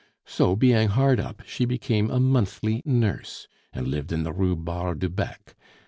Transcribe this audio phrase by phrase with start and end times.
[0.25, 4.95] So, being hard up, she became a monthly nurse, and lived in the Rue Barre
[4.95, 5.55] du Bec.